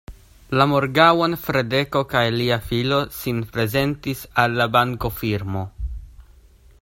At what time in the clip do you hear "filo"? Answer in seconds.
2.71-2.99